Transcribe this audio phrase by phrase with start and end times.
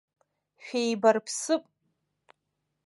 [0.63, 1.63] Шәеибарԥсып.